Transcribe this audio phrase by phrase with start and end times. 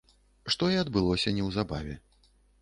[0.55, 1.95] Што і адбылося неўзабаве.